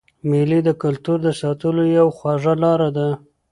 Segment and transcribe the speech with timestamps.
[0.29, 3.07] مېلې د کلتور د ساتلو یوه خوږه لار ده.